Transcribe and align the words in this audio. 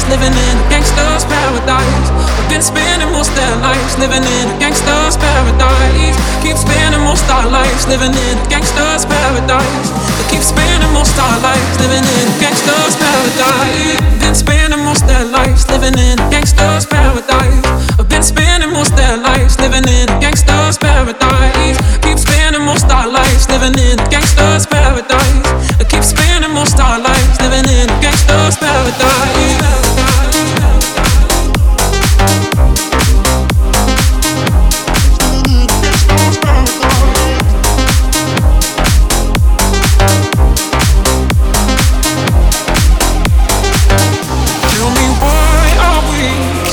lives 0.00 0.08
living 0.08 0.32
in 0.32 0.56
a 0.56 0.70
gangster's 0.70 1.24
paradise. 1.24 2.08
I've 2.10 2.48
been 2.48 2.62
spending 2.62 3.12
most 3.12 3.34
their 3.34 3.56
lives 3.56 3.98
living 3.98 4.24
in 4.24 4.48
a 4.48 4.58
gangster's 4.58 5.16
paradise. 5.16 6.16
Keep 6.42 6.56
spending 6.56 7.02
most 7.04 7.28
our 7.28 7.48
lives 7.48 7.86
living 7.88 8.12
in 8.12 8.38
a 8.38 8.48
gangster's 8.48 9.04
paradise. 9.04 9.88
I 9.92 10.24
keep 10.30 10.42
spending 10.42 10.92
most 10.92 11.18
our 11.18 11.38
lives 11.40 11.76
living 11.80 12.04
in 12.04 12.26
a 12.28 12.36
gangster's 12.40 12.96
paradise. 12.96 14.00
Been 14.20 14.34
spending 14.34 14.84
most 14.84 15.06
their 15.06 15.24
lives 15.24 15.68
living 15.68 15.96
in 15.98 16.18
a 16.18 16.30
gangster's 16.30 16.86
paradise. 16.86 17.64
I've 17.98 18.08
been 18.08 18.22
spending 18.22 18.72
most 18.72 18.96
their 18.96 19.16
lives 19.16 19.58
living 19.60 19.84
in 19.84 20.08
a 20.08 20.20
gangster's 20.20 20.78
paradise. 20.78 21.76
Keep 22.00 22.18
spending 22.18 22.64
most 22.64 22.88
our 22.88 23.08
lives 23.08 23.48
living 23.48 23.74
in 23.74 23.98
a 23.98 24.08
gangster's 24.08 24.08
paradise. 24.08 24.19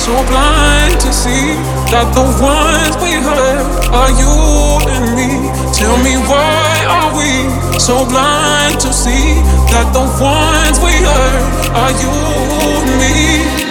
So 0.08 0.24
blind 0.32 0.98
to 1.02 1.12
see 1.12 1.52
that 1.92 2.08
the 2.16 2.24
ones 2.40 2.96
we 3.04 3.12
hurt 3.20 3.92
are 3.92 4.08
you 4.16 4.32
and 4.88 5.12
me? 5.20 5.52
Tell 5.76 5.98
me 6.00 6.16
why 6.32 6.88
are 6.88 7.12
we 7.12 7.44
so 7.78 8.08
blind 8.08 8.80
to 8.80 8.94
see 8.94 9.36
that 9.76 9.92
the 9.92 10.08
ones 10.24 10.80
we 10.80 10.96
hurt 11.04 11.44
are 11.76 11.92
you 12.00 12.16
and 12.80 12.92
me? 13.04 13.67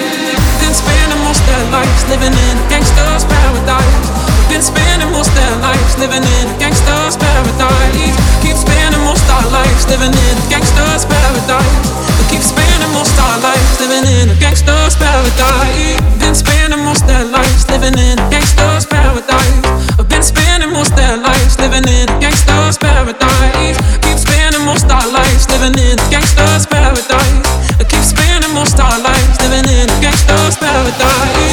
Gangster's 14.67 14.97
paradise. 14.97 16.19
Been 16.19 16.35
spending 16.35 16.83
most 16.85 17.07
their 17.07 17.25
lives 17.25 17.69
living 17.71 17.95
in 17.95 18.19
a 18.19 18.31
gangster's 18.31 18.85
paradise. 18.87 19.63
I've 19.99 20.09
been 20.09 20.23
spending 20.23 20.73
most 20.73 20.95
their 20.97 21.17
lives 21.17 21.59
living 21.59 21.87
in 21.87 22.09
a 22.11 22.21
gangster's 22.21 22.77
paradise. 22.77 23.79
Keep 24.03 24.19
spending 24.19 24.65
most 24.65 24.91
our 24.91 25.07
lives 25.07 25.49
living 25.51 25.79
in 25.79 25.99
a 25.99 26.11
gangster's 26.11 26.67
paradise. 26.67 27.47
I 27.79 27.85
keep 27.89 28.03
spending 28.03 28.53
most 28.55 28.79
our 28.81 28.99
lives 28.99 29.39
living 29.41 29.71
in 29.71 29.87
a 29.87 30.01
gangster's 30.03 30.57
paradise. 30.59 31.46